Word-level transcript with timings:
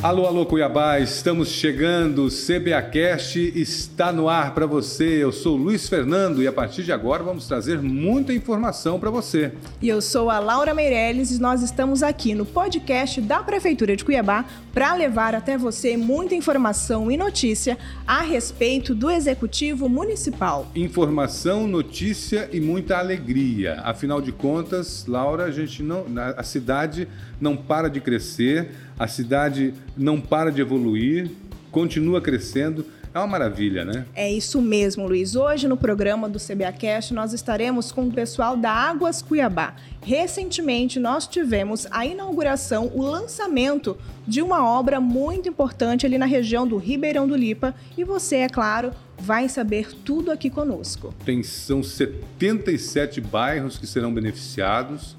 Alô, 0.00 0.26
alô 0.26 0.46
Cuiabá, 0.46 1.00
estamos 1.00 1.48
chegando, 1.48 2.26
o 2.26 2.28
CBAcast 2.28 3.52
está 3.56 4.12
no 4.12 4.28
ar 4.28 4.54
para 4.54 4.64
você. 4.64 5.24
Eu 5.24 5.32
sou 5.32 5.56
Luiz 5.56 5.88
Fernando 5.88 6.40
e 6.40 6.46
a 6.46 6.52
partir 6.52 6.84
de 6.84 6.92
agora 6.92 7.24
vamos 7.24 7.48
trazer 7.48 7.82
muita 7.82 8.32
informação 8.32 9.00
para 9.00 9.10
você. 9.10 9.50
E 9.82 9.88
eu 9.88 10.00
sou 10.00 10.30
a 10.30 10.38
Laura 10.38 10.72
Meirelles 10.72 11.32
e 11.32 11.40
nós 11.40 11.62
estamos 11.62 12.04
aqui 12.04 12.32
no 12.32 12.46
podcast 12.46 13.20
da 13.20 13.42
Prefeitura 13.42 13.96
de 13.96 14.04
Cuiabá 14.04 14.44
para 14.72 14.94
levar 14.94 15.34
até 15.34 15.58
você 15.58 15.96
muita 15.96 16.36
informação 16.36 17.10
e 17.10 17.16
notícia 17.16 17.76
a 18.06 18.20
respeito 18.20 18.94
do 18.94 19.10
Executivo 19.10 19.88
Municipal. 19.88 20.68
Informação, 20.76 21.66
notícia 21.66 22.48
e 22.52 22.60
muita 22.60 22.98
alegria. 22.98 23.80
Afinal 23.82 24.20
de 24.20 24.30
contas, 24.30 25.06
Laura, 25.08 25.46
a 25.46 25.50
gente 25.50 25.82
não, 25.82 26.04
a 26.36 26.44
cidade 26.44 27.08
não 27.40 27.56
para 27.56 27.88
de 27.88 28.00
crescer 28.00 28.70
a 28.98 29.06
cidade 29.06 29.72
não 29.96 30.20
para 30.20 30.50
de 30.50 30.60
evoluir, 30.60 31.30
continua 31.70 32.20
crescendo. 32.20 32.84
É 33.14 33.18
uma 33.18 33.26
maravilha, 33.26 33.84
né? 33.84 34.04
É 34.14 34.30
isso 34.30 34.60
mesmo, 34.60 35.06
Luiz. 35.06 35.34
Hoje 35.34 35.66
no 35.66 35.76
programa 35.76 36.28
do 36.28 36.38
CBAcast 36.38 37.14
nós 37.14 37.32
estaremos 37.32 37.90
com 37.90 38.06
o 38.06 38.12
pessoal 38.12 38.56
da 38.56 38.70
Águas 38.70 39.22
Cuiabá. 39.22 39.74
Recentemente 40.02 40.98
nós 40.98 41.26
tivemos 41.26 41.86
a 41.90 42.04
inauguração, 42.04 42.90
o 42.94 43.02
lançamento 43.02 43.96
de 44.26 44.42
uma 44.42 44.68
obra 44.68 45.00
muito 45.00 45.48
importante 45.48 46.04
ali 46.04 46.18
na 46.18 46.26
região 46.26 46.66
do 46.66 46.76
Ribeirão 46.76 47.26
do 47.26 47.34
Lipa 47.34 47.74
e 47.96 48.04
você, 48.04 48.36
é 48.36 48.48
claro, 48.48 48.92
vai 49.16 49.48
saber 49.48 49.94
tudo 50.04 50.30
aqui 50.30 50.50
conosco. 50.50 51.14
Tem, 51.24 51.42
são 51.42 51.82
77 51.82 53.20
bairros 53.20 53.78
que 53.78 53.86
serão 53.86 54.12
beneficiados 54.12 55.16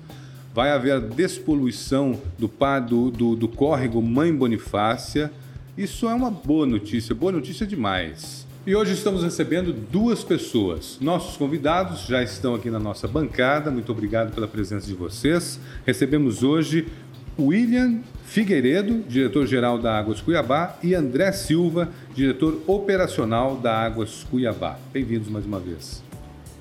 vai 0.54 0.72
haver 0.72 0.94
a 0.94 1.00
despoluição 1.00 2.20
do, 2.38 2.50
do, 2.88 3.12
do, 3.12 3.36
do 3.36 3.48
córrego 3.48 4.02
Mãe 4.02 4.34
Bonifácia. 4.34 5.32
Isso 5.78 6.08
é 6.10 6.14
uma 6.14 6.32
boa 6.32 6.66
notícia, 6.66 7.14
boa 7.16 7.32
notícia 7.32 7.66
demais. 7.66 8.48
E 8.66 8.76
hoje 8.76 8.94
estamos 8.94 9.24
recebendo 9.24 9.72
duas 9.72 10.24
pessoas. 10.24 10.98
Nossos 11.00 11.38
convidados 11.38 12.06
já 12.06 12.22
estão 12.22 12.54
aqui 12.54 12.70
na 12.70 12.80
nossa 12.80 13.08
bancada. 13.08 13.72
Muito 13.72 13.92
obrigado 13.92 14.34
pela 14.34 14.48
presença 14.48 14.86
de 14.86 14.94
vocês. 14.94 15.60
Recebemos 15.86 16.44
hoje 16.44 16.88
William 17.40 18.02
Figueiredo, 18.26 19.00
diretor-geral 19.08 19.80
da 19.80 19.98
Águas 19.98 20.22
Cuiabá, 20.22 20.78
e 20.84 20.94
André 20.94 21.32
Silva, 21.32 21.90
diretor 22.14 22.62
operacional 22.68 23.56
da 23.56 23.74
Águas 23.74 24.26
Cuiabá. 24.30 24.78
Bem-vindos 24.92 25.30
mais 25.30 25.46
uma 25.46 25.60
vez. 25.60 26.04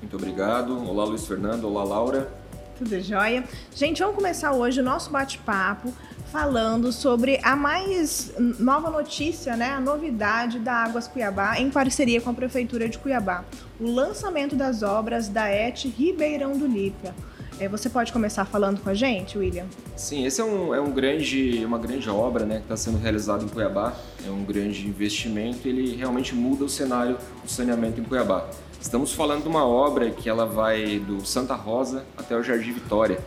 Muito 0.01 0.15
obrigado. 0.15 0.79
Olá, 0.89 1.03
Luiz 1.03 1.27
Fernando. 1.27 1.65
Olá, 1.65 1.83
Laura. 1.83 2.38
Tudo 2.79 2.97
jóia? 3.01 3.43
Gente, 3.75 3.99
vamos 3.99 4.15
começar 4.15 4.53
hoje 4.53 4.79
o 4.79 4.83
nosso 4.83 5.11
bate-papo 5.11 5.93
falando 6.31 6.93
sobre 6.93 7.37
a 7.43 7.53
mais 7.53 8.31
nova 8.57 8.89
notícia, 8.89 9.57
né? 9.57 9.71
A 9.71 9.81
novidade 9.81 10.59
da 10.59 10.75
Águas 10.75 11.05
Cuiabá 11.05 11.59
em 11.59 11.69
parceria 11.69 12.21
com 12.21 12.29
a 12.29 12.33
Prefeitura 12.33 12.87
de 12.87 12.97
Cuiabá. 12.97 13.43
O 13.81 13.91
lançamento 13.91 14.55
das 14.55 14.81
obras 14.81 15.27
da 15.27 15.49
ET 15.49 15.83
Ribeirão 15.83 16.57
do 16.57 16.65
Lipa. 16.65 17.13
É, 17.59 17.67
você 17.67 17.89
pode 17.89 18.13
começar 18.13 18.45
falando 18.45 18.79
com 18.79 18.89
a 18.89 18.93
gente, 18.93 19.37
William? 19.37 19.65
Sim, 19.97 20.25
esse 20.25 20.39
é, 20.39 20.45
um, 20.45 20.73
é 20.73 20.79
um 20.79 20.91
grande, 20.91 21.61
uma 21.65 21.77
grande 21.77 22.09
obra 22.09 22.45
né, 22.45 22.59
que 22.59 22.61
está 22.61 22.77
sendo 22.77 22.97
realizada 22.97 23.43
em 23.43 23.49
Cuiabá. 23.49 23.93
É 24.25 24.29
um 24.29 24.45
grande 24.45 24.87
investimento 24.87 25.67
ele 25.67 25.97
realmente 25.97 26.33
muda 26.33 26.63
o 26.63 26.69
cenário 26.69 27.17
do 27.43 27.51
saneamento 27.51 27.99
em 27.99 28.05
Cuiabá. 28.05 28.49
Estamos 28.81 29.11
falando 29.13 29.43
de 29.43 29.49
uma 29.49 29.65
obra 29.65 30.09
que 30.09 30.29
ela 30.29 30.45
vai 30.45 30.99
do 30.99 31.25
Santa 31.25 31.53
Rosa 31.53 32.05
até 32.17 32.35
o 32.35 32.41
Jardim 32.41 32.71
Vitória. 32.71 33.19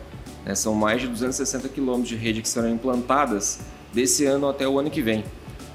Né? 0.43 0.55
São 0.55 0.73
mais 0.73 1.01
de 1.01 1.07
260 1.07 1.69
quilômetros 1.69 2.09
de 2.09 2.15
rede 2.15 2.41
que 2.41 2.49
serão 2.49 2.69
implantadas 2.69 3.59
desse 3.93 4.25
ano 4.25 4.49
até 4.49 4.67
o 4.67 4.79
ano 4.79 4.89
que 4.89 5.01
vem. 5.01 5.23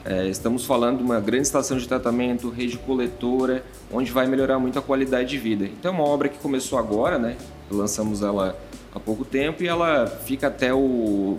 É, 0.05 0.27
estamos 0.27 0.65
falando 0.65 0.99
de 0.99 1.05
uma 1.05 1.21
grande 1.21 1.43
estação 1.43 1.77
de 1.77 1.87
tratamento, 1.87 2.51
rede 2.51 2.77
coletora, 2.77 3.65
onde 3.93 4.11
vai 4.11 4.27
melhorar 4.27 4.59
muito 4.59 4.79
a 4.81 4.83
qualidade 4.83 5.29
de 5.29 5.39
vida. 5.39 5.65
Então 5.67 5.93
é 5.93 5.95
uma 5.95 6.05
obra 6.05 6.29
que 6.29 6.39
começou 6.39 6.77
agora, 6.77 7.17
né? 7.17 7.37
Lançamos 7.71 8.23
ela 8.23 8.59
há 8.93 8.99
pouco 8.99 9.25
tempo 9.25 9.63
e 9.63 9.69
ela 9.69 10.07
fica 10.07 10.49
até 10.49 10.75
o, 10.75 11.39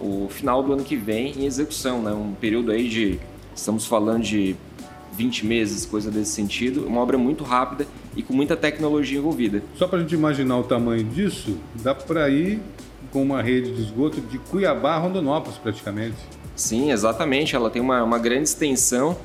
o 0.00 0.28
final 0.30 0.62
do 0.62 0.72
ano 0.72 0.84
que 0.84 0.96
vem 0.96 1.32
em 1.32 1.44
execução, 1.44 2.00
né? 2.00 2.12
Um 2.12 2.32
período 2.32 2.72
aí 2.72 2.88
de, 2.88 3.20
estamos 3.54 3.84
falando 3.84 4.22
de 4.22 4.56
20 5.16 5.46
meses, 5.46 5.86
coisa 5.86 6.10
desse 6.10 6.32
sentido. 6.32 6.86
Uma 6.86 7.00
obra 7.00 7.16
muito 7.16 7.44
rápida 7.44 7.86
e 8.16 8.22
com 8.22 8.32
muita 8.32 8.56
tecnologia 8.56 9.18
envolvida. 9.18 9.62
Só 9.76 9.86
para 9.86 9.98
a 9.98 10.02
gente 10.02 10.14
imaginar 10.14 10.58
o 10.58 10.64
tamanho 10.64 11.04
disso, 11.04 11.56
dá 11.82 11.94
para 11.94 12.28
ir 12.28 12.60
com 13.12 13.22
uma 13.22 13.40
rede 13.40 13.72
de 13.72 13.82
esgoto 13.82 14.20
de 14.20 14.38
Cuiabá 14.38 14.94
a 14.94 14.98
Rondonópolis, 14.98 15.58
praticamente. 15.58 16.16
Sim, 16.56 16.90
exatamente. 16.90 17.54
Ela 17.54 17.70
tem 17.70 17.80
uma, 17.80 18.02
uma 18.02 18.18
grande 18.18 18.48
extensão 18.48 19.16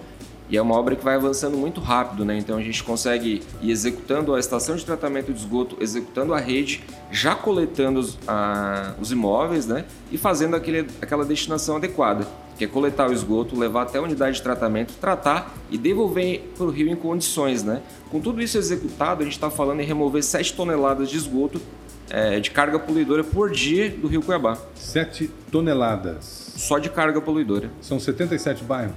e 0.50 0.57
é 0.57 0.61
uma 0.61 0.75
obra 0.75 0.95
que 0.95 1.03
vai 1.03 1.16
avançando 1.16 1.55
muito 1.55 1.79
rápido, 1.79 2.25
né? 2.25 2.38
Então 2.38 2.57
a 2.57 2.61
gente 2.61 2.83
consegue 2.83 3.41
ir 3.61 3.71
executando 3.71 4.33
a 4.33 4.39
estação 4.39 4.75
de 4.75 4.83
tratamento 4.83 5.31
de 5.31 5.39
esgoto, 5.39 5.77
executando 5.79 6.33
a 6.33 6.39
rede, 6.39 6.83
já 7.11 7.35
coletando 7.35 8.00
os, 8.00 8.17
a, 8.27 8.95
os 9.00 9.11
imóveis, 9.11 9.67
né? 9.67 9.85
E 10.11 10.17
fazendo 10.17 10.56
aquele, 10.56 10.88
aquela 11.01 11.23
destinação 11.23 11.75
adequada 11.75 12.27
que 12.59 12.65
é 12.65 12.67
coletar 12.67 13.09
o 13.09 13.13
esgoto, 13.13 13.57
levar 13.57 13.83
até 13.83 13.99
a 13.99 14.01
unidade 14.01 14.35
de 14.35 14.43
tratamento, 14.43 14.93
tratar 14.99 15.55
e 15.71 15.77
devolver 15.77 16.51
para 16.57 16.65
o 16.65 16.69
rio 16.69 16.89
em 16.89 16.95
condições. 16.95 17.63
Né? 17.63 17.81
Com 18.11 18.19
tudo 18.19 18.41
isso 18.41 18.57
executado, 18.57 19.21
a 19.21 19.23
gente 19.23 19.33
está 19.33 19.49
falando 19.49 19.79
em 19.79 19.85
remover 19.85 20.21
7 20.21 20.53
toneladas 20.53 21.09
de 21.09 21.15
esgoto 21.15 21.61
é, 22.09 22.39
de 22.41 22.51
carga 22.51 22.77
poluidora 22.77 23.23
por 23.23 23.49
dia 23.49 23.89
do 23.89 24.09
rio 24.09 24.21
Cuiabá. 24.21 24.57
7 24.75 25.31
toneladas? 25.49 26.53
Só 26.57 26.79
de 26.79 26.89
carga 26.89 27.21
poluidora. 27.21 27.71
São 27.79 27.97
77 27.97 28.65
bairros? 28.65 28.95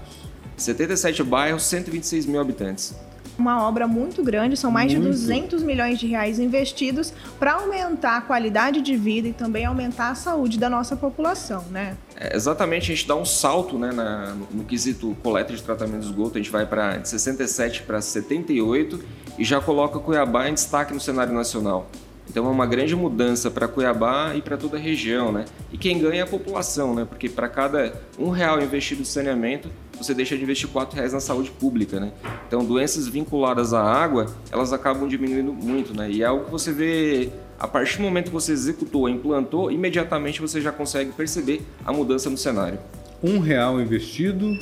77 0.57 1.23
bairros, 1.23 1.63
126 1.63 2.27
mil 2.27 2.41
habitantes 2.41 2.97
uma 3.43 3.67
obra 3.67 3.89
muito 3.89 4.23
grande, 4.23 4.57
são 4.57 4.71
mais 4.71 4.93
muito. 4.95 5.05
de 5.05 5.11
200 5.11 5.63
milhões 5.63 5.99
de 5.99 6.07
reais 6.07 6.39
investidos 6.39 7.13
para 7.39 7.55
aumentar 7.55 8.17
a 8.17 8.21
qualidade 8.21 8.81
de 8.81 8.97
vida 8.97 9.29
e 9.29 9.33
também 9.33 9.67
aumentar 9.67 10.11
a 10.11 10.15
saúde 10.15 10.59
da 10.59 10.71
nossa 10.71 10.97
população, 10.97 11.65
né? 11.71 11.97
É, 12.17 12.37
exatamente, 12.37 12.93
a 12.93 12.95
gente 12.95 13.07
dá 13.07 13.17
um 13.17 13.25
salto 13.25 13.77
né, 13.77 13.91
na, 13.93 14.35
no, 14.35 14.49
no, 14.53 14.65
quesito 14.65 15.17
coleta 15.23 15.53
de 15.53 15.63
tratamento 15.63 16.01
de 16.01 16.07
esgoto, 16.07 16.39
a 16.39 16.41
gente 16.41 16.51
vai 16.51 16.65
para 16.65 16.99
de 16.99 17.09
67 17.09 17.83
para 17.83 18.01
78 18.01 19.01
e 19.37 19.45
já 19.45 19.61
coloca 19.61 19.99
Cuiabá 19.99 20.49
em 20.49 20.55
destaque 20.55 20.95
no 20.95 21.01
cenário 21.01 21.35
nacional. 21.35 21.91
Então 22.29 22.47
é 22.47 22.49
uma 22.49 22.67
grande 22.67 22.95
mudança 22.95 23.51
para 23.51 23.67
Cuiabá 23.67 24.35
e 24.37 24.41
para 24.41 24.57
toda 24.57 24.77
a 24.77 24.81
região, 24.81 25.33
né? 25.33 25.45
E 25.73 25.77
quem 25.77 25.99
ganha 25.99 26.21
é 26.21 26.23
a 26.23 26.27
população, 26.27 26.95
né? 26.95 27.05
Porque 27.05 27.29
para 27.29 27.49
cada 27.49 27.93
um 28.19 28.31
real 28.31 28.63
investido 28.63 29.03
em 29.03 29.05
saneamento, 29.05 29.69
você 29.99 30.15
deixa 30.15 30.37
de 30.37 30.43
investir 30.43 30.69
quatro 30.69 30.97
reais 30.97 31.13
na 31.13 31.21
saúde 31.21 31.51
pública, 31.51 32.01
né? 32.01 32.13
Então 32.47 32.65
doenças 32.65 33.09
vinculadas 33.09 33.73
à 33.73 33.83
água, 33.83 34.27
elas 34.51 34.73
acabam 34.73 35.09
diminuindo 35.09 35.53
muito, 35.53 35.97
né? 35.97 36.11
E 36.11 36.23
é 36.23 36.27
algo 36.27 36.45
que 36.47 36.51
você 36.51 36.73
vê 36.73 37.31
a 37.59 37.69
partir 37.69 37.99
do 37.99 38.03
momento 38.03 38.27
que 38.27 38.33
você 38.33 38.53
executou, 38.53 39.09
implantou, 39.09 39.71
imediatamente 39.71 40.41
você 40.41 40.61
já 40.61 40.73
consegue 40.73 41.13
perceber 41.13 41.63
a 41.85 41.93
mudança 41.93 42.29
no 42.29 42.37
cenário. 42.37 42.79
Um 43.23 43.39
real 43.39 43.81
investido. 43.81 44.59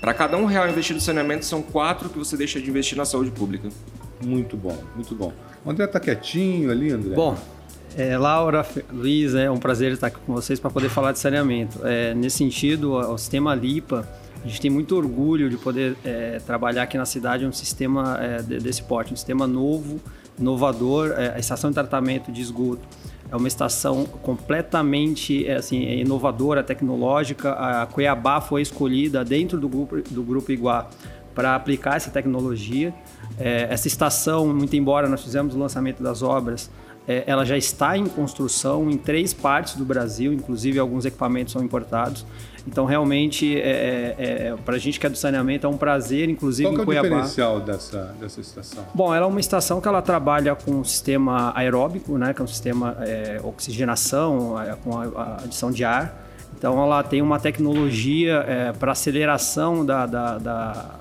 Para 0.00 0.14
cada 0.14 0.36
um 0.36 0.44
real 0.44 0.68
investido 0.68 0.98
em 0.98 1.02
saneamento, 1.02 1.44
são 1.44 1.60
quatro 1.60 2.08
que 2.08 2.16
você 2.16 2.36
deixa 2.36 2.60
de 2.60 2.70
investir 2.70 2.96
na 2.96 3.04
saúde 3.04 3.32
pública. 3.32 3.68
Muito 4.24 4.56
bom, 4.56 4.76
muito 4.94 5.14
bom. 5.14 5.32
O 5.64 5.70
André 5.70 5.86
está 5.86 5.98
quietinho 5.98 6.70
ali, 6.70 6.92
André. 6.92 7.14
Bom, 7.16 7.36
é, 7.96 8.16
Laura, 8.16 8.64
Luiz, 8.92 9.34
é 9.34 9.50
um 9.50 9.56
prazer 9.56 9.92
estar 9.92 10.06
aqui 10.06 10.18
com 10.24 10.32
vocês 10.32 10.60
para 10.60 10.70
poder 10.70 10.88
falar 10.88 11.10
de 11.10 11.18
saneamento. 11.18 11.80
É, 11.84 12.14
nesse 12.14 12.36
sentido, 12.38 12.92
o 12.92 13.18
sistema 13.18 13.54
LIPA, 13.54 14.08
a 14.44 14.46
gente 14.46 14.60
tem 14.60 14.70
muito 14.70 14.96
orgulho 14.96 15.50
de 15.50 15.56
poder 15.56 15.96
é, 16.04 16.38
trabalhar 16.38 16.84
aqui 16.84 16.96
na 16.96 17.04
cidade 17.04 17.44
um 17.44 17.52
sistema 17.52 18.18
é, 18.20 18.42
desse 18.42 18.82
porte, 18.82 19.12
um 19.12 19.16
sistema 19.16 19.46
novo, 19.46 20.00
inovador, 20.38 21.12
é, 21.16 21.34
a 21.34 21.38
estação 21.38 21.70
de 21.70 21.74
tratamento 21.74 22.30
de 22.30 22.40
esgoto. 22.40 22.86
É 23.30 23.36
uma 23.36 23.48
estação 23.48 24.06
completamente 24.06 25.46
é, 25.46 25.56
assim, 25.56 25.82
inovadora, 25.82 26.62
tecnológica. 26.62 27.52
A 27.52 27.86
Cuiabá 27.86 28.40
foi 28.40 28.62
escolhida 28.62 29.24
dentro 29.24 29.60
do 29.60 29.68
grupo, 29.68 30.00
do 30.10 30.22
grupo 30.22 30.50
Iguá 30.50 30.88
para 31.34 31.54
aplicar 31.54 31.96
essa 31.96 32.10
tecnologia. 32.10 32.94
É, 33.38 33.66
essa 33.70 33.86
estação, 33.86 34.46
muito 34.54 34.74
embora 34.76 35.08
nós 35.08 35.22
fizemos 35.22 35.54
o 35.54 35.58
lançamento 35.58 36.02
das 36.02 36.22
obras, 36.22 36.70
é, 37.06 37.24
ela 37.26 37.44
já 37.44 37.56
está 37.56 37.96
em 37.96 38.06
construção 38.06 38.90
em 38.90 38.96
três 38.96 39.32
partes 39.32 39.76
do 39.76 39.84
Brasil, 39.84 40.32
inclusive 40.32 40.78
alguns 40.78 41.04
equipamentos 41.04 41.52
são 41.52 41.62
importados. 41.62 42.26
Então, 42.68 42.84
realmente, 42.84 43.58
é, 43.58 44.14
é, 44.18 44.48
é 44.48 44.56
para 44.62 44.76
a 44.76 44.78
gente 44.78 45.00
que 45.00 45.06
é 45.06 45.08
do 45.08 45.16
saneamento, 45.16 45.66
é 45.66 45.70
um 45.70 45.78
prazer, 45.78 46.28
inclusive 46.28 46.68
Qual 46.68 46.82
em 46.82 46.84
Cuiabá. 46.84 47.08
Qual 47.08 47.18
é 47.18 47.22
o 47.22 47.26
diferencial 47.26 47.60
dessa, 47.60 48.14
dessa 48.20 48.40
estação? 48.42 48.84
Bom, 48.94 49.14
ela 49.14 49.24
é 49.24 49.28
uma 49.28 49.40
estação 49.40 49.80
que 49.80 49.88
ela 49.88 50.02
trabalha 50.02 50.54
com 50.54 50.72
um 50.72 50.84
sistema 50.84 51.50
aeróbico, 51.56 52.18
né, 52.18 52.34
que 52.34 52.42
é 52.42 52.44
um 52.44 52.48
sistema 52.48 52.94
é, 53.00 53.40
oxigenação, 53.42 54.60
é, 54.60 54.76
com 54.84 54.98
a, 54.98 55.04
a 55.04 55.34
adição 55.44 55.70
de 55.70 55.82
ar. 55.82 56.26
Então, 56.58 56.78
ela 56.82 57.02
tem 57.02 57.22
uma 57.22 57.40
tecnologia 57.40 58.44
é, 58.46 58.72
para 58.72 58.92
aceleração 58.92 59.86
da, 59.86 60.04
da, 60.04 60.38
da 60.38 60.94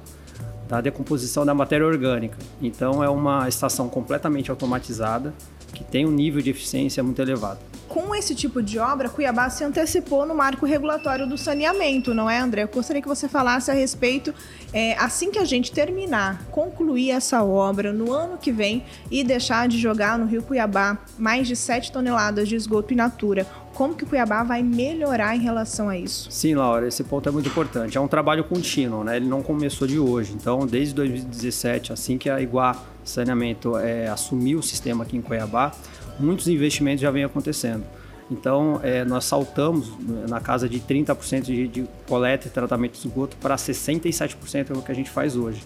da 0.67 0.81
decomposição 0.81 1.45
da 1.45 1.53
matéria 1.53 1.85
orgânica. 1.85 2.37
Então 2.61 3.01
é 3.01 3.07
uma 3.07 3.47
estação 3.47 3.87
completamente 3.87 4.51
automatizada 4.51 5.33
que 5.73 5.81
tem 5.81 6.05
um 6.05 6.11
nível 6.11 6.41
de 6.41 6.49
eficiência 6.49 7.01
muito 7.01 7.21
elevado. 7.21 7.59
Com 7.97 8.13
esse 8.13 8.35
tipo 8.35 8.61
de 8.61 8.77
obra, 8.77 9.09
Cuiabá 9.09 9.49
se 9.49 9.63
antecipou 9.63 10.23
no 10.23 10.35
marco 10.35 10.67
regulatório 10.67 11.25
do 11.25 11.35
saneamento, 11.35 12.13
não 12.13 12.29
é, 12.29 12.37
André? 12.37 12.61
Eu 12.61 12.67
gostaria 12.67 13.01
que 13.01 13.07
você 13.07 13.27
falasse 13.27 13.71
a 13.71 13.73
respeito, 13.73 14.31
é, 14.71 14.95
assim 14.99 15.31
que 15.31 15.39
a 15.39 15.43
gente 15.43 15.71
terminar, 15.71 16.43
concluir 16.51 17.09
essa 17.09 17.43
obra 17.43 17.91
no 17.91 18.13
ano 18.13 18.37
que 18.37 18.51
vem 18.51 18.83
e 19.09 19.23
deixar 19.23 19.67
de 19.67 19.79
jogar 19.79 20.19
no 20.19 20.27
Rio 20.27 20.43
Cuiabá 20.43 20.99
mais 21.17 21.47
de 21.47 21.55
7 21.55 21.91
toneladas 21.91 22.47
de 22.47 22.55
esgoto 22.55 22.93
in 22.93 22.97
natura. 22.97 23.47
Como 23.73 23.95
que 23.95 24.05
Cuiabá 24.05 24.43
vai 24.43 24.61
melhorar 24.61 25.35
em 25.35 25.39
relação 25.39 25.89
a 25.89 25.97
isso? 25.97 26.29
Sim, 26.31 26.53
Laura, 26.53 26.87
esse 26.87 27.03
ponto 27.03 27.27
é 27.27 27.31
muito 27.31 27.49
importante. 27.49 27.97
É 27.97 28.01
um 28.01 28.07
trabalho 28.07 28.43
contínuo, 28.43 29.03
né? 29.03 29.17
Ele 29.17 29.27
não 29.27 29.41
começou 29.41 29.87
de 29.87 29.97
hoje. 29.97 30.33
Então, 30.33 30.67
desde 30.67 30.93
2017, 30.93 31.93
assim 31.93 32.19
que 32.19 32.29
a 32.29 32.39
Iguá 32.39 32.75
Saneamento 33.03 33.75
é, 33.75 34.07
assumiu 34.07 34.59
o 34.59 34.63
sistema 34.63 35.03
aqui 35.03 35.17
em 35.17 35.21
Cuiabá, 35.21 35.71
muitos 36.19 36.47
investimentos 36.47 37.01
já 37.01 37.11
vêm 37.11 37.23
acontecendo. 37.23 37.83
Então, 38.29 38.79
é, 38.83 39.05
nós 39.05 39.25
saltamos 39.25 39.91
na 40.27 40.41
casa 40.41 40.67
de 40.67 40.81
30% 40.81 41.43
de, 41.43 41.67
de 41.67 41.87
coleta 42.07 42.47
e 42.47 42.49
tratamento 42.49 42.99
de 42.99 43.07
esgoto 43.07 43.37
para 43.37 43.55
67% 43.55 44.69
é 44.69 44.73
o 44.73 44.81
que 44.81 44.91
a 44.91 44.95
gente 44.95 45.09
faz 45.09 45.35
hoje. 45.35 45.61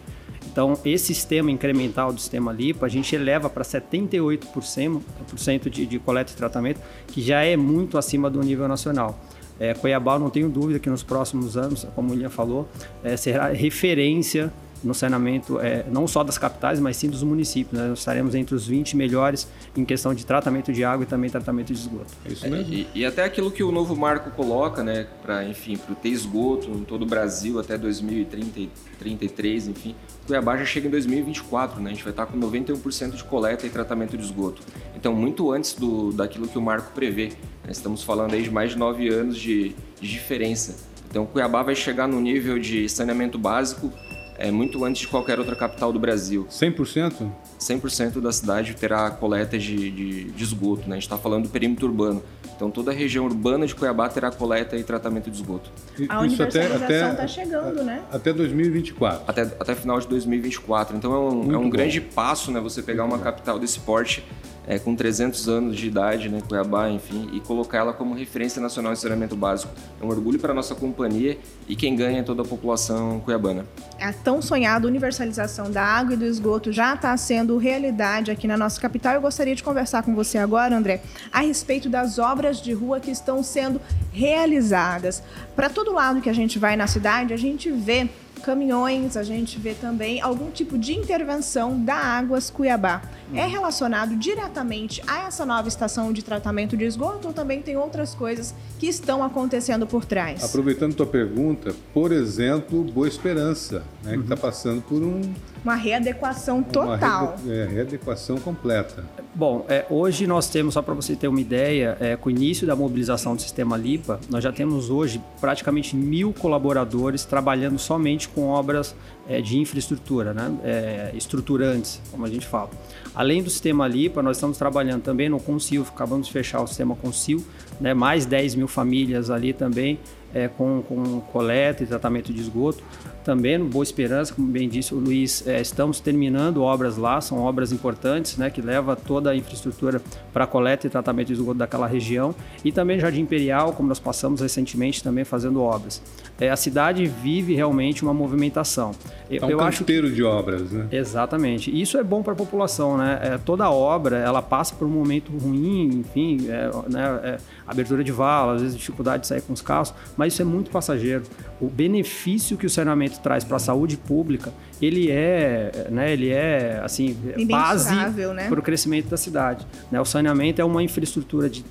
Então, 0.51 0.77
esse 0.83 1.05
sistema 1.05 1.49
incremental 1.49 2.11
do 2.11 2.19
sistema 2.19 2.51
LIPA, 2.51 2.85
a 2.85 2.89
gente 2.89 3.15
eleva 3.15 3.49
para 3.49 3.63
78% 3.63 5.69
de, 5.69 5.85
de 5.85 5.99
coleta 5.99 6.33
e 6.33 6.35
tratamento, 6.35 6.81
que 7.07 7.21
já 7.21 7.43
é 7.43 7.55
muito 7.55 7.97
acima 7.97 8.29
do 8.29 8.41
nível 8.41 8.67
nacional. 8.67 9.17
É, 9.59 9.73
Cuiabá, 9.73 10.19
não 10.19 10.29
tenho 10.29 10.49
dúvida 10.49 10.79
que 10.79 10.89
nos 10.89 11.03
próximos 11.03 11.55
anos, 11.55 11.87
como 11.95 12.09
o 12.09 12.11
William 12.11 12.29
falou, 12.29 12.67
é, 13.03 13.15
será 13.15 13.47
referência 13.47 14.51
no 14.83 14.93
saneamento 14.93 15.59
é, 15.59 15.85
não 15.89 16.07
só 16.07 16.23
das 16.23 16.37
capitais, 16.37 16.79
mas 16.79 16.97
sim 16.97 17.09
dos 17.09 17.23
municípios. 17.23 17.79
Né? 17.79 17.87
Nós 17.87 17.99
estaremos 17.99 18.35
entre 18.35 18.55
os 18.55 18.65
20 18.67 18.95
melhores 18.97 19.47
em 19.75 19.85
questão 19.85 20.13
de 20.13 20.25
tratamento 20.25 20.73
de 20.73 20.83
água 20.83 21.03
e 21.03 21.05
também 21.05 21.29
tratamento 21.29 21.67
de 21.67 21.79
esgoto. 21.79 22.11
É 22.25 22.31
isso 22.31 22.49
mesmo. 22.49 22.73
É, 22.73 22.75
e, 22.75 22.87
e, 22.95 23.05
até 23.05 23.23
aquilo 23.23 23.51
que 23.51 23.63
o 23.63 23.71
novo 23.71 23.95
marco 23.95 24.31
coloca, 24.31 24.83
né, 24.83 25.07
para 25.21 25.43
enfim, 25.45 25.77
para 25.77 25.95
ter 25.95 26.09
esgoto 26.09 26.69
em 26.69 26.83
todo 26.83 27.03
o 27.03 27.05
Brasil 27.05 27.59
até 27.59 27.77
2033, 27.77 29.67
enfim, 29.67 29.95
Cuiabá 30.25 30.57
já 30.57 30.65
chega 30.65 30.87
em 30.87 30.91
2024, 30.91 31.81
né? 31.81 31.89
A 31.89 31.93
gente 31.93 32.03
vai 32.03 32.11
estar 32.11 32.25
com 32.25 32.39
91% 32.39 33.11
de 33.11 33.23
coleta 33.23 33.65
e 33.65 33.69
tratamento 33.69 34.17
de 34.17 34.23
esgoto. 34.23 34.61
Então, 34.95 35.13
muito 35.13 35.51
antes 35.51 35.73
do 35.73 36.11
daquilo 36.11 36.47
que 36.47 36.57
o 36.57 36.61
marco 36.61 36.91
prevê. 36.93 37.27
Né? 37.63 37.71
Estamos 37.71 38.03
falando 38.03 38.33
aí 38.33 38.43
de 38.43 38.51
mais 38.51 38.71
de 38.71 38.77
nove 38.77 39.09
anos 39.09 39.37
de, 39.37 39.75
de 39.99 40.07
diferença. 40.07 40.75
Então, 41.09 41.25
Cuiabá 41.25 41.63
vai 41.63 41.75
chegar 41.75 42.07
no 42.07 42.21
nível 42.21 42.57
de 42.57 42.87
saneamento 42.87 43.37
básico 43.37 43.91
é, 44.41 44.49
muito 44.49 44.83
antes 44.83 45.01
de 45.01 45.07
qualquer 45.07 45.37
outra 45.37 45.55
capital 45.55 45.93
do 45.93 45.99
Brasil. 45.99 46.47
100%? 46.49 47.29
100% 47.59 48.19
da 48.19 48.31
cidade 48.31 48.73
terá 48.73 49.11
coleta 49.11 49.57
de, 49.57 49.91
de, 49.91 50.23
de 50.31 50.43
esgoto. 50.43 50.89
Né? 50.89 50.93
A 50.93 50.93
gente 50.95 51.03
está 51.03 51.17
falando 51.17 51.43
do 51.43 51.49
perímetro 51.49 51.85
urbano. 51.85 52.23
Então 52.55 52.71
toda 52.71 52.91
a 52.91 52.93
região 52.93 53.25
urbana 53.25 53.67
de 53.67 53.75
Cuiabá 53.75 54.09
terá 54.09 54.31
coleta 54.31 54.75
e 54.75 54.83
tratamento 54.83 55.29
de 55.29 55.37
esgoto. 55.37 55.71
A 56.09 56.25
Isso 56.25 56.41
universalização 56.41 57.11
está 57.11 57.27
chegando, 57.27 57.83
né? 57.83 58.03
Até 58.11 58.33
2024. 58.33 59.23
Até, 59.27 59.41
até 59.41 59.75
final 59.75 59.99
de 59.99 60.07
2024. 60.07 60.97
Então 60.97 61.13
é 61.13 61.19
um, 61.19 61.53
é 61.53 61.57
um 61.57 61.69
grande 61.69 62.01
passo, 62.01 62.51
né? 62.51 62.59
Você 62.59 62.81
pegar 62.81 63.05
uma 63.05 63.19
capital 63.19 63.59
desse 63.59 63.79
porte 63.79 64.23
é, 64.67 64.77
com 64.77 64.95
300 64.95 65.49
anos 65.49 65.77
de 65.77 65.87
idade, 65.87 66.29
né, 66.29 66.41
Cuiabá, 66.47 66.89
enfim, 66.89 67.29
e 67.33 67.39
colocar 67.39 67.79
ela 67.79 67.93
como 67.93 68.13
referência 68.13 68.61
nacional 68.61 68.93
em 68.93 68.95
saneamento 68.95 69.35
básico. 69.35 69.73
É 69.99 70.05
um 70.05 70.09
orgulho 70.09 70.39
para 70.39 70.51
a 70.51 70.55
nossa 70.55 70.75
companhia 70.75 71.37
e 71.67 71.75
quem 71.75 71.95
ganha 71.95 72.19
é 72.19 72.23
toda 72.23 72.41
a 72.41 72.45
população 72.45 73.19
cuiabana. 73.21 73.65
A 73.99 74.13
tão 74.13 74.41
sonhada 74.41 74.87
universalização 74.87 75.71
da 75.71 75.83
água 75.83 76.13
e 76.13 76.17
do 76.17 76.25
esgoto 76.25 76.71
já 76.71 76.93
está 76.93 77.15
sendo 77.17 77.57
realidade 77.57 78.31
aqui 78.31 78.47
na 78.47 78.57
nossa 78.57 78.79
capital. 78.79 79.13
Eu 79.15 79.21
gostaria 79.21 79.55
de 79.55 79.63
conversar 79.63 80.03
com 80.03 80.13
você 80.13 80.37
agora, 80.37 80.75
André, 80.75 81.01
a 81.31 81.41
respeito 81.41 81.89
das 81.89 82.19
obras 82.19 82.61
de 82.61 82.73
rua 82.73 82.99
que 82.99 83.11
estão 83.11 83.43
sendo 83.43 83.81
realizadas. 84.11 85.23
Para 85.55 85.69
todo 85.69 85.91
lado 85.91 86.21
que 86.21 86.29
a 86.29 86.33
gente 86.33 86.59
vai 86.59 86.75
na 86.75 86.87
cidade, 86.87 87.33
a 87.33 87.37
gente 87.37 87.71
vê 87.71 88.09
caminhões, 88.41 89.15
a 89.15 89.23
gente 89.23 89.59
vê 89.59 89.73
também 89.73 90.19
algum 90.19 90.49
tipo 90.49 90.77
de 90.77 90.93
intervenção 90.93 91.79
da 91.79 91.95
Águas 91.95 92.49
Cuiabá. 92.49 93.01
É 93.33 93.45
relacionado 93.45 94.15
diretamente 94.15 95.01
a 95.07 95.27
essa 95.27 95.45
nova 95.45 95.67
estação 95.67 96.11
de 96.11 96.23
tratamento 96.23 96.75
de 96.75 96.85
esgoto 96.85 97.27
ou 97.27 97.33
também 97.33 97.61
tem 97.61 97.77
outras 97.77 98.13
coisas 98.13 98.53
que 98.79 98.87
estão 98.87 99.23
acontecendo 99.23 99.87
por 99.87 100.05
trás? 100.05 100.43
Aproveitando 100.43 100.93
tua 100.93 101.05
pergunta, 101.05 101.73
por 101.93 102.11
exemplo, 102.11 102.83
Boa 102.83 103.07
Esperança, 103.07 103.83
né, 104.03 104.11
uhum. 104.11 104.17
que 104.17 104.23
está 104.23 104.37
passando 104.37 104.81
por 104.81 105.01
um 105.01 105.21
uma 105.63 105.75
readequação 105.75 106.63
total. 106.63 107.35
Uma 107.43 107.53
é, 107.53 107.65
readequação 107.67 108.37
completa. 108.39 109.05
Bom, 109.33 109.65
é, 109.69 109.85
hoje 109.89 110.25
nós 110.25 110.49
temos, 110.49 110.73
só 110.73 110.81
para 110.81 110.93
você 110.93 111.15
ter 111.15 111.27
uma 111.27 111.39
ideia, 111.39 111.95
é, 111.99 112.15
com 112.15 112.29
o 112.29 112.31
início 112.31 112.65
da 112.65 112.75
mobilização 112.75 113.35
do 113.35 113.41
sistema 113.41 113.77
LIPA, 113.77 114.19
nós 114.29 114.43
já 114.43 114.51
temos 114.51 114.89
hoje 114.89 115.21
praticamente 115.39 115.95
mil 115.95 116.33
colaboradores 116.33 117.25
trabalhando 117.25 117.77
somente 117.77 118.27
com 118.27 118.47
obras 118.47 118.95
é, 119.31 119.39
de 119.39 119.57
infraestrutura, 119.57 120.33
né? 120.33 120.53
É, 120.61 121.11
estruturantes, 121.15 122.01
como 122.11 122.25
a 122.25 122.29
gente 122.29 122.45
fala. 122.45 122.69
Além 123.15 123.41
do 123.41 123.49
sistema 123.49 123.87
LIPA, 123.87 124.21
nós 124.21 124.35
estamos 124.35 124.57
trabalhando 124.57 125.03
também 125.03 125.29
no 125.29 125.39
Consil, 125.39 125.83
acabamos 125.87 126.27
de 126.27 126.33
fechar 126.33 126.61
o 126.61 126.67
sistema 126.67 126.95
Consil, 126.95 127.41
né? 127.79 127.93
mais 127.93 128.25
10 128.25 128.55
mil 128.55 128.67
famílias 128.67 129.29
ali 129.29 129.53
também 129.53 129.97
é, 130.33 130.47
com, 130.47 130.81
com 130.81 131.21
coleta 131.31 131.83
e 131.83 131.87
tratamento 131.87 132.33
de 132.33 132.41
esgoto. 132.41 132.83
Também 133.23 133.57
no 133.57 133.65
Boa 133.65 133.83
Esperança, 133.83 134.33
como 134.33 134.47
bem 134.47 134.67
disse 134.67 134.95
o 134.95 134.97
Luiz, 134.97 135.45
é, 135.47 135.61
estamos 135.61 135.99
terminando 135.99 136.63
obras 136.63 136.97
lá, 136.97 137.21
são 137.21 137.39
obras 137.39 137.71
importantes, 137.71 138.35
né, 138.35 138.49
que 138.49 138.61
leva 138.61 138.95
toda 138.95 139.29
a 139.29 139.35
infraestrutura 139.35 140.01
para 140.33 140.47
coleta 140.47 140.87
e 140.87 140.89
tratamento 140.89 141.27
de 141.27 141.33
esgoto 141.33 141.59
daquela 141.59 141.85
região. 141.85 142.33
E 142.65 142.71
também 142.71 142.99
Jardim 142.99 143.21
Imperial, 143.21 143.73
como 143.73 143.87
nós 143.87 143.99
passamos 143.99 144.41
recentemente 144.41 145.03
também 145.03 145.23
fazendo 145.23 145.61
obras. 145.61 146.01
É, 146.39 146.49
a 146.49 146.55
cidade 146.55 147.05
vive 147.05 147.53
realmente 147.53 148.01
uma 148.01 148.13
movimentação. 148.13 148.91
Eu, 149.29 149.43
é 149.43 149.45
um 149.45 149.49
eu 149.51 149.61
acho 149.61 149.83
que... 149.83 150.01
de 150.09 150.23
obras, 150.23 150.71
né? 150.71 150.87
Exatamente. 150.91 151.69
E 151.69 151.79
isso 151.79 151.99
é 151.99 152.03
bom 152.03 152.23
para 152.23 152.33
a 152.33 152.35
população, 152.35 152.97
né? 152.97 153.19
É, 153.21 153.37
toda 153.37 153.69
obra, 153.69 154.17
ela 154.17 154.41
passa 154.41 154.73
por 154.73 154.87
um 154.87 154.89
momento 154.89 155.31
ruim, 155.37 155.99
enfim, 155.99 156.47
é, 156.49 156.71
né, 156.89 157.19
é, 157.23 157.37
abertura 157.67 158.03
de 158.03 158.11
vala, 158.11 158.55
às 158.55 158.61
vezes 158.63 158.75
dificuldade 158.75 159.21
de 159.21 159.27
sair 159.27 159.41
com 159.41 159.53
os 159.53 159.61
carros, 159.61 159.93
mas 160.21 160.33
isso 160.33 160.43
é 160.43 160.45
muito 160.45 160.69
passageiro. 160.69 161.23
O 161.59 161.67
benefício 161.67 162.55
que 162.55 162.67
o 162.67 162.69
saneamento 162.69 163.19
traz 163.21 163.43
para 163.43 163.55
a 163.55 163.59
saúde 163.59 163.97
pública, 163.97 164.53
ele 164.79 165.09
é, 165.09 165.87
né, 165.89 166.13
ele 166.13 166.29
é 166.29 166.79
assim, 166.83 167.17
base 167.49 167.91
né? 167.91 168.47
para 168.47 168.59
o 168.59 168.61
crescimento 168.61 169.09
da 169.09 169.17
cidade. 169.17 169.65
Né? 169.91 169.99
O 169.99 170.05
saneamento 170.05 170.61
é 170.61 170.63
uma 170.63 170.83
infraestrutura 170.83 171.49
de 171.49 171.65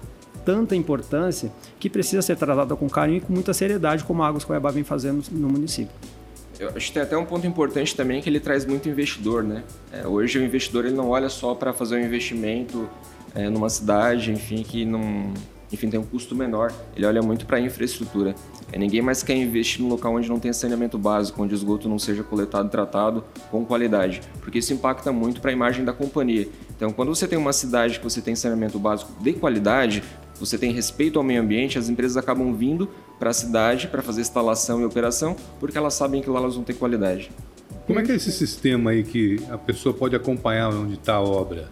tanta 0.45 0.75
importância 0.75 1.53
que 1.79 1.89
precisa 1.89 2.23
ser 2.23 2.35
tratada 2.35 2.75
com 2.75 2.91
carinho 2.91 3.19
e 3.19 3.21
com 3.21 3.33
muita 3.33 3.55
seriedade, 3.55 4.03
como 4.03 4.21
a 4.25 4.27
Águas 4.27 4.43
Cuiabá 4.43 4.73
vem 4.73 4.83
fazendo 4.83 5.23
no 5.31 5.49
município. 5.49 5.95
Eu 6.59 6.71
acho 6.71 6.89
que 6.89 6.93
tem 6.93 7.03
até 7.05 7.17
um 7.17 7.25
ponto 7.25 7.47
importante 7.47 7.95
também 7.95 8.21
que 8.21 8.29
ele 8.29 8.41
traz 8.41 8.67
muito 8.67 8.89
investidor, 8.89 9.45
né? 9.45 9.63
É, 9.93 10.05
hoje 10.09 10.41
o 10.41 10.43
investidor 10.43 10.87
ele 10.87 10.97
não 10.97 11.11
olha 11.11 11.29
só 11.29 11.55
para 11.55 11.73
fazer 11.73 11.95
um 11.95 12.05
investimento 12.05 12.91
é, 13.33 13.49
numa 13.49 13.71
cidade, 13.71 14.33
enfim, 14.33 14.65
que 14.65 14.85
não, 14.85 15.33
enfim, 15.73 15.89
tem 15.89 15.99
um 15.99 16.05
custo 16.05 16.35
menor. 16.35 16.73
Ele 16.97 17.07
olha 17.07 17.23
muito 17.23 17.47
para 17.47 17.59
a 17.59 17.61
infraestrutura. 17.61 18.35
É, 18.73 18.79
ninguém 18.79 19.03
mais 19.03 19.23
quer 19.23 19.35
investir 19.35 19.83
num 19.83 19.89
local 19.89 20.15
onde 20.15 20.29
não 20.29 20.39
tem 20.39 20.53
saneamento 20.53 20.99
básico, 20.99 21.43
onde 21.43 21.55
o 21.55 21.57
esgoto 21.57 21.89
não 21.89 21.99
seja 21.99 22.23
coletado 22.23 22.67
e 22.67 22.71
tratado 22.71 23.25
com 23.51 23.65
qualidade, 23.65 24.21
porque 24.41 24.59
isso 24.59 24.73
impacta 24.73 25.13
muito 25.13 25.41
para 25.41 25.51
a 25.51 25.53
imagem 25.53 25.85
da 25.85 25.93
companhia. 25.93 26.49
Então, 26.77 26.93
quando 26.93 27.15
você 27.15 27.27
tem 27.27 27.39
uma 27.39 27.53
cidade 27.53 27.99
que 27.99 28.05
você 28.05 28.21
tem 28.21 28.35
saneamento 28.35 28.79
básico 28.79 29.13
de 29.23 29.33
qualidade, 29.33 30.03
você 30.39 30.57
tem 30.57 30.73
respeito 30.73 31.19
ao 31.19 31.25
meio 31.25 31.43
ambiente, 31.43 31.79
as 31.79 31.89
empresas 31.89 32.17
acabam 32.17 32.55
vindo 32.55 32.89
para 33.19 33.31
a 33.31 33.33
cidade 33.33 33.89
para 33.89 34.03
fazer 34.03 34.23
instalação 34.23 34.81
e 34.81 34.85
operação, 34.85 35.37
porque 35.59 35.77
elas 35.77 35.95
sabem 35.95 36.23
que 36.23 36.31
lá 36.31 36.41
elas 36.41 36.55
vão 36.55 36.65
ter 36.65 36.75
qualidade. 36.75 37.31
Como 37.87 37.99
é 37.99 38.03
que 38.03 38.13
é 38.13 38.15
esse 38.15 38.33
sistema 38.33 38.93
aí 38.93 39.03
que 39.03 39.39
a 39.51 39.59
pessoa 39.59 39.95
pode 39.95 40.17
acompanhar 40.17 40.71
onde 40.71 40.95
está 40.95 41.15
a 41.15 41.21
obra? 41.21 41.69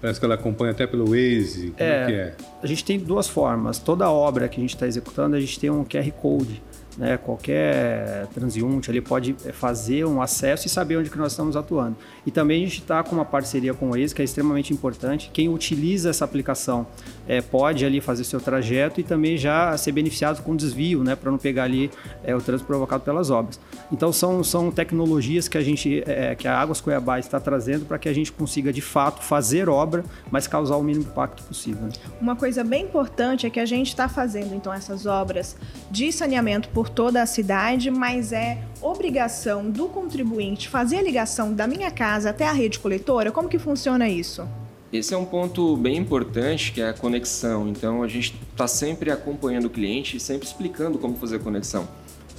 Parece 0.00 0.20
que 0.20 0.26
ela 0.26 0.34
acompanha 0.34 0.72
até 0.72 0.86
pelo 0.86 1.06
Waze. 1.06 1.70
Como 1.70 1.82
é, 1.90 2.02
é 2.02 2.06
que 2.06 2.12
é? 2.12 2.34
A 2.62 2.66
gente 2.66 2.84
tem 2.84 2.98
duas 2.98 3.28
formas. 3.28 3.78
Toda 3.78 4.08
obra 4.10 4.48
que 4.48 4.58
a 4.58 4.60
gente 4.60 4.74
está 4.74 4.86
executando, 4.86 5.34
a 5.34 5.40
gente 5.40 5.58
tem 5.58 5.70
um 5.70 5.84
QR 5.84 6.10
Code 6.12 6.62
né, 6.98 7.16
qualquer 7.16 8.26
transeunte 8.34 8.90
ele 8.90 9.00
pode 9.00 9.36
eh, 9.44 9.52
fazer 9.52 10.04
um 10.04 10.20
acesso 10.20 10.66
e 10.66 10.70
saber 10.70 10.96
onde 10.96 11.08
que 11.08 11.16
nós 11.16 11.32
estamos 11.32 11.56
atuando. 11.56 11.96
E 12.26 12.30
também 12.30 12.62
a 12.62 12.66
gente 12.66 12.80
está 12.80 13.02
com 13.04 13.14
uma 13.14 13.24
parceria 13.24 13.72
com 13.72 13.86
o 13.86 13.90
Waze, 13.90 14.14
que 14.14 14.20
é 14.20 14.24
extremamente 14.24 14.72
importante. 14.72 15.30
Quem 15.32 15.48
utiliza 15.48 16.10
essa 16.10 16.24
aplicação 16.24 16.86
é, 17.28 17.40
pode 17.40 17.84
ali 17.84 18.00
fazer 18.00 18.24
seu 18.24 18.40
trajeto 18.40 19.00
e 19.00 19.04
também 19.04 19.36
já 19.36 19.76
ser 19.76 19.92
beneficiado 19.92 20.42
com 20.42 20.56
desvio, 20.56 21.04
né, 21.04 21.14
para 21.14 21.30
não 21.30 21.38
pegar 21.38 21.64
ali 21.64 21.90
é, 22.24 22.34
o 22.34 22.40
trânsito 22.40 22.66
provocado 22.66 23.04
pelas 23.04 23.30
obras. 23.30 23.60
Então 23.92 24.12
são, 24.12 24.42
são 24.42 24.70
tecnologias 24.72 25.46
que 25.46 25.56
a 25.56 25.62
gente, 25.62 26.02
é, 26.04 26.34
que 26.34 26.48
a 26.48 26.58
Águas 26.58 26.80
Cuiabá 26.80 27.18
está 27.18 27.38
trazendo 27.38 27.86
para 27.86 27.98
que 27.98 28.08
a 28.08 28.12
gente 28.12 28.32
consiga 28.32 28.72
de 28.72 28.80
fato 28.80 29.22
fazer 29.22 29.68
obra, 29.68 30.04
mas 30.30 30.48
causar 30.48 30.76
o 30.76 30.82
mínimo 30.82 31.04
impacto 31.04 31.44
possível. 31.44 31.82
Né? 31.82 31.92
Uma 32.20 32.34
coisa 32.34 32.64
bem 32.64 32.84
importante 32.84 33.46
é 33.46 33.50
que 33.50 33.60
a 33.60 33.66
gente 33.66 33.88
está 33.88 34.08
fazendo 34.08 34.54
então 34.54 34.72
essas 34.72 35.06
obras 35.06 35.56
de 35.90 36.10
saneamento 36.10 36.68
por 36.70 36.87
por 36.88 36.90
toda 36.90 37.22
a 37.22 37.26
cidade, 37.26 37.90
mas 37.90 38.32
é 38.32 38.58
obrigação 38.80 39.70
do 39.70 39.88
contribuinte 39.88 40.68
fazer 40.68 40.96
a 40.96 41.02
ligação 41.02 41.52
da 41.52 41.66
minha 41.66 41.90
casa 41.90 42.30
até 42.30 42.46
a 42.46 42.52
rede 42.52 42.78
coletora? 42.78 43.30
Como 43.30 43.48
que 43.48 43.58
funciona 43.58 44.08
isso? 44.08 44.48
Esse 44.90 45.12
é 45.12 45.16
um 45.16 45.24
ponto 45.24 45.76
bem 45.76 45.96
importante, 45.96 46.72
que 46.72 46.80
é 46.80 46.88
a 46.88 46.94
conexão. 46.94 47.68
Então, 47.68 48.02
a 48.02 48.08
gente 48.08 48.34
está 48.52 48.66
sempre 48.66 49.10
acompanhando 49.10 49.66
o 49.66 49.70
cliente 49.70 50.16
e 50.16 50.20
sempre 50.20 50.46
explicando 50.46 50.98
como 50.98 51.14
fazer 51.16 51.36
a 51.36 51.38
conexão. 51.38 51.86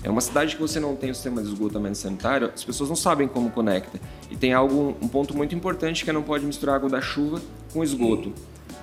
É 0.02 0.10
uma 0.10 0.22
cidade 0.22 0.56
que 0.56 0.62
você 0.62 0.80
não 0.80 0.96
tem 0.96 1.12
o 1.12 1.16
sistema 1.16 1.44
de 1.44 1.50
esgotamento 1.50 1.98
sanitário, 1.98 2.50
as 2.54 2.64
pessoas 2.64 2.90
não 2.90 2.96
sabem 2.96 3.28
como 3.28 3.52
conecta. 3.52 4.00
E 4.32 4.36
tem 4.36 4.54
algo, 4.54 4.98
um 5.02 5.08
ponto 5.08 5.36
muito 5.38 5.54
importante 5.54 6.04
que 6.04 6.10
é 6.10 6.14
não 6.14 6.24
pode 6.24 6.46
misturar 6.46 6.78
água 6.78 6.90
da 6.90 7.02
chuva 7.02 7.40
com 7.72 7.84
esgoto. 7.84 8.34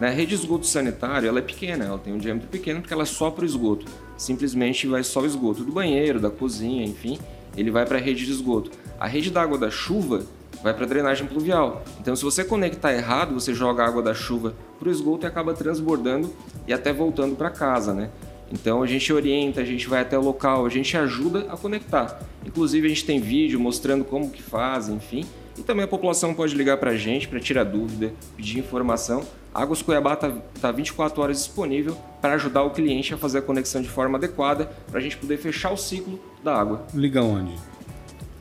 Na 0.00 0.10
rede 0.10 0.30
de 0.30 0.34
esgoto 0.34 0.66
sanitário, 0.66 1.28
ela 1.28 1.38
é 1.38 1.42
pequena, 1.42 1.84
ela 1.84 1.98
tem 1.98 2.12
um 2.12 2.18
diâmetro 2.18 2.48
pequeno 2.48 2.80
porque 2.80 2.92
ela 2.92 3.04
é 3.04 3.06
só 3.06 3.30
para 3.30 3.42
o 3.42 3.46
esgoto. 3.46 3.86
Simplesmente 4.18 4.86
vai 4.86 5.02
só 5.02 5.20
o 5.20 5.26
esgoto 5.26 5.64
do 5.64 5.72
banheiro, 5.72 6.20
da 6.20 6.30
cozinha, 6.30 6.84
enfim, 6.84 7.18
ele 7.56 7.70
vai 7.70 7.86
para 7.86 7.96
a 7.96 8.00
rede 8.00 8.26
de 8.26 8.30
esgoto. 8.30 8.70
A 9.00 9.06
rede 9.06 9.30
da 9.30 9.42
água 9.42 9.56
da 9.56 9.70
chuva 9.70 10.26
vai 10.62 10.74
para 10.74 10.84
a 10.84 10.88
drenagem 10.88 11.26
pluvial. 11.26 11.82
Então, 12.00 12.14
se 12.14 12.22
você 12.22 12.44
conectar 12.44 12.92
errado, 12.92 13.32
você 13.32 13.54
joga 13.54 13.84
a 13.84 13.86
água 13.86 14.02
da 14.02 14.12
chuva 14.12 14.54
para 14.78 14.88
o 14.88 14.92
esgoto 14.92 15.24
e 15.24 15.28
acaba 15.28 15.54
transbordando 15.54 16.30
e 16.66 16.72
até 16.74 16.92
voltando 16.92 17.34
para 17.34 17.50
casa, 17.50 17.94
né? 17.94 18.10
Então 18.52 18.82
a 18.82 18.86
gente 18.86 19.12
orienta, 19.12 19.60
a 19.60 19.64
gente 19.64 19.88
vai 19.88 20.02
até 20.02 20.16
o 20.16 20.22
local, 20.22 20.64
a 20.64 20.68
gente 20.68 20.96
ajuda 20.96 21.46
a 21.50 21.56
conectar. 21.56 22.20
Inclusive 22.44 22.86
a 22.86 22.88
gente 22.88 23.04
tem 23.04 23.20
vídeo 23.20 23.58
mostrando 23.58 24.04
como 24.04 24.30
que 24.30 24.42
faz, 24.42 24.88
enfim. 24.88 25.24
E 25.58 25.62
também 25.62 25.84
a 25.84 25.88
população 25.88 26.34
pode 26.34 26.54
ligar 26.54 26.76
para 26.76 26.90
a 26.90 26.96
gente 26.96 27.28
para 27.28 27.40
tirar 27.40 27.64
dúvida, 27.64 28.12
pedir 28.36 28.58
informação. 28.58 29.22
A 29.54 29.62
Águas 29.62 29.80
Cuiabá 29.80 30.14
está 30.14 30.32
tá 30.60 30.70
24 30.70 31.22
horas 31.22 31.38
disponível 31.38 31.96
para 32.20 32.34
ajudar 32.34 32.62
o 32.62 32.70
cliente 32.70 33.14
a 33.14 33.16
fazer 33.16 33.38
a 33.38 33.42
conexão 33.42 33.80
de 33.80 33.88
forma 33.88 34.18
adequada 34.18 34.70
para 34.90 34.98
a 34.98 35.02
gente 35.02 35.16
poder 35.16 35.38
fechar 35.38 35.72
o 35.72 35.76
ciclo 35.76 36.20
da 36.44 36.54
água. 36.54 36.84
Liga 36.92 37.22
onde? 37.22 37.54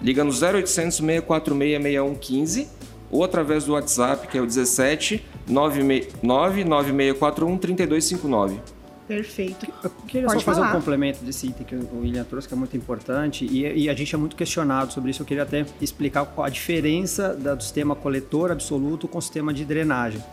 Liga 0.02 0.24
no 0.24 0.32
0800 0.32 0.98
646 0.98 1.82
6115 1.82 2.68
ou 3.10 3.24
através 3.24 3.64
do 3.64 3.74
WhatsApp 3.74 4.28
que 4.28 4.38
é 4.38 4.42
o 4.42 4.46
17 4.46 5.26
99641 5.48 7.58
3259. 7.58 8.75
Perfeito. 9.08 9.68
Eu 9.84 9.90
queria 10.08 10.28
Pode 10.28 10.40
só 10.40 10.46
fazer 10.46 10.62
falar. 10.62 10.74
um 10.74 10.80
complemento 10.80 11.24
desse 11.24 11.48
item 11.48 11.66
que 11.66 11.76
o 11.76 12.00
William 12.02 12.24
trouxe, 12.24 12.48
que 12.48 12.54
é 12.54 12.58
muito 12.58 12.76
importante, 12.76 13.46
e, 13.46 13.84
e 13.84 13.90
a 13.90 13.94
gente 13.94 14.16
é 14.16 14.18
muito 14.18 14.36
questionado 14.36 14.92
sobre 14.92 15.12
isso. 15.12 15.22
Eu 15.22 15.26
queria 15.26 15.44
até 15.44 15.66
explicar 15.80 16.28
a 16.38 16.50
diferença 16.50 17.34
do 17.36 17.62
sistema 17.62 17.96
coletor 17.96 18.52
absoluto 18.52 19.08
com 19.08 19.20
o 19.20 19.22
sistema 19.22 19.54
de 19.54 19.64
drenagem. 19.64 20.24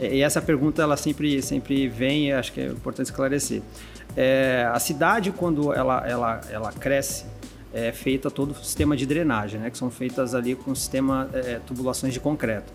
É, 0.00 0.16
E 0.16 0.22
essa 0.22 0.40
pergunta 0.40 0.80
ela 0.80 0.96
sempre, 0.96 1.42
sempre 1.42 1.88
vem 1.88 2.28
e 2.28 2.32
acho 2.32 2.52
que 2.52 2.60
é 2.60 2.66
importante 2.68 3.06
esclarecer. 3.06 3.60
É, 4.16 4.68
a 4.72 4.78
cidade, 4.78 5.30
quando 5.30 5.72
ela, 5.72 6.06
ela, 6.06 6.40
ela 6.50 6.72
cresce, 6.72 7.26
é 7.74 7.92
feita 7.92 8.30
todo 8.30 8.50
o 8.50 8.54
sistema 8.54 8.96
de 8.96 9.06
drenagem, 9.06 9.58
né, 9.60 9.70
que 9.70 9.78
são 9.78 9.90
feitas 9.90 10.34
ali 10.34 10.54
com 10.54 10.74
sistema 10.74 11.28
é, 11.32 11.58
tubulações 11.66 12.12
de 12.12 12.20
concreto. 12.20 12.70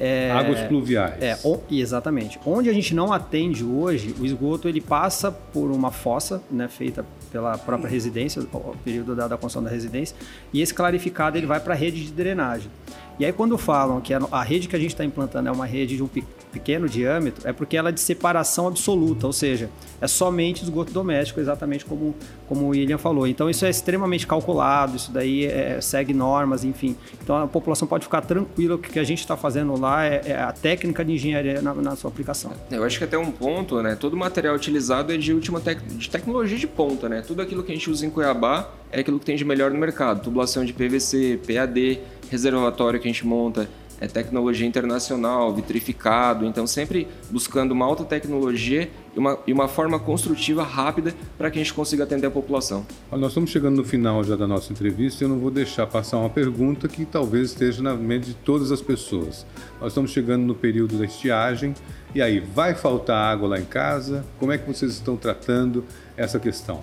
É, 0.00 0.30
Águas 0.32 0.60
pluviais. 0.62 1.22
é, 1.22 1.38
o- 1.44 1.60
exatamente. 1.70 2.40
Onde 2.46 2.70
a 2.70 2.72
gente 2.72 2.94
não 2.94 3.12
atende 3.12 3.62
hoje, 3.62 4.14
o 4.18 4.24
esgoto 4.24 4.66
ele 4.66 4.80
passa 4.80 5.30
por 5.30 5.70
uma 5.70 5.90
fossa, 5.90 6.42
né, 6.50 6.68
feita 6.68 7.04
pela 7.30 7.56
própria 7.58 7.88
residência, 7.88 8.40
o 8.52 8.74
período 8.82 9.14
da, 9.14 9.28
da 9.28 9.36
construção 9.36 9.62
da 9.62 9.70
residência, 9.70 10.16
e 10.52 10.60
esse 10.62 10.72
clarificado 10.74 11.36
ele 11.36 11.46
vai 11.46 11.60
para 11.60 11.74
a 11.74 11.76
rede 11.76 12.02
de 12.04 12.10
drenagem. 12.12 12.70
E 13.18 13.24
aí 13.26 13.32
quando 13.32 13.56
falam 13.58 14.00
que 14.00 14.14
a, 14.14 14.20
a 14.32 14.42
rede 14.42 14.66
que 14.68 14.74
a 14.74 14.78
gente 14.78 14.90
está 14.92 15.04
implantando 15.04 15.48
é 15.48 15.52
uma 15.52 15.66
rede 15.66 15.96
de 15.96 16.02
um 16.02 16.08
pequeno 16.50 16.88
diâmetro, 16.88 17.48
é 17.48 17.52
porque 17.52 17.76
ela 17.76 17.88
é 17.88 17.92
de 17.92 18.00
separação 18.00 18.66
absoluta, 18.66 19.26
ou 19.26 19.32
seja, 19.32 19.70
é 20.00 20.06
somente 20.06 20.62
esgoto 20.62 20.92
doméstico, 20.92 21.40
exatamente 21.40 21.84
como, 21.84 22.14
como 22.48 22.66
o 22.66 22.68
William 22.68 22.98
falou. 22.98 23.26
Então 23.26 23.48
isso 23.48 23.64
é 23.64 23.70
extremamente 23.70 24.26
calculado, 24.26 24.96
isso 24.96 25.12
daí 25.12 25.46
é- 25.46 25.80
segue 25.80 26.12
normas, 26.12 26.64
enfim. 26.64 26.96
Então 27.22 27.36
a 27.36 27.46
população 27.46 27.86
pode 27.86 28.04
ficar 28.04 28.22
tranquila 28.22 28.78
que 28.78 28.88
o 28.88 28.92
que 28.92 28.98
a 28.98 29.04
gente 29.04 29.20
está 29.20 29.36
fazendo 29.36 29.78
lá 29.78 30.04
é, 30.04 30.22
é 30.26 30.40
a 30.40 30.52
técnica 30.52 31.04
de 31.04 31.12
engenharia 31.12 31.62
na, 31.62 31.74
na 31.74 31.96
sua 31.96 32.10
aplicação. 32.10 32.52
Eu 32.70 32.84
acho 32.84 32.98
que 32.98 33.04
até 33.04 33.16
um 33.18 33.30
ponto, 33.30 33.80
né? 33.82 33.94
Todo 33.94 34.16
material 34.16 34.54
utilizado 34.54 35.12
é 35.12 35.16
de 35.16 35.32
última 35.32 35.60
tec 35.60 35.80
de 35.82 36.10
tecnologia 36.10 36.58
de 36.58 36.66
ponta, 36.66 37.08
né? 37.08 37.22
Tudo 37.26 37.42
aquilo 37.42 37.62
que 37.62 37.72
a 37.72 37.74
gente 37.74 37.90
usa 37.90 38.04
em 38.06 38.10
Cuiabá 38.10 38.70
é 38.90 39.00
aquilo 39.00 39.18
que 39.18 39.26
tem 39.26 39.36
de 39.36 39.44
melhor 39.44 39.70
no 39.70 39.78
mercado. 39.78 40.22
Tubulação 40.22 40.64
de 40.64 40.72
PVC, 40.72 41.38
PAD, 41.46 42.00
reservatório 42.30 42.98
que 43.00 43.08
a 43.08 43.12
gente 43.12 43.26
monta, 43.26 43.68
é 44.00 44.06
tecnologia 44.08 44.66
internacional, 44.66 45.54
vitrificado. 45.54 46.46
Então, 46.46 46.66
sempre 46.66 47.06
buscando 47.30 47.72
uma 47.72 47.84
alta 47.84 48.04
tecnologia 48.04 48.90
e 49.14 49.18
uma, 49.18 49.38
e 49.46 49.52
uma 49.52 49.68
forma 49.68 49.98
construtiva 49.98 50.62
rápida 50.62 51.14
para 51.36 51.50
que 51.50 51.58
a 51.58 51.62
gente 51.62 51.74
consiga 51.74 52.04
atender 52.04 52.26
a 52.26 52.30
população. 52.30 52.86
Nós 53.12 53.30
estamos 53.30 53.50
chegando 53.50 53.76
no 53.76 53.84
final 53.84 54.24
já 54.24 54.36
da 54.36 54.46
nossa 54.46 54.72
entrevista 54.72 55.22
e 55.22 55.26
eu 55.26 55.28
não 55.28 55.38
vou 55.38 55.50
deixar 55.50 55.86
passar 55.86 56.18
uma 56.18 56.30
pergunta 56.30 56.88
que 56.88 57.04
talvez 57.04 57.50
esteja 57.50 57.82
na 57.82 57.94
mente 57.94 58.28
de 58.28 58.34
todas 58.34 58.72
as 58.72 58.80
pessoas. 58.80 59.44
Nós 59.80 59.92
estamos 59.92 60.10
chegando 60.10 60.44
no 60.44 60.54
período 60.54 60.96
da 60.98 61.04
estiagem 61.04 61.74
e 62.14 62.20
aí, 62.20 62.40
vai 62.40 62.74
faltar 62.74 63.16
água 63.32 63.50
lá 63.50 63.60
em 63.60 63.64
casa? 63.64 64.24
Como 64.38 64.50
é 64.50 64.58
que 64.58 64.66
vocês 64.66 64.92
estão 64.92 65.16
tratando 65.16 65.84
essa 66.16 66.40
questão? 66.40 66.80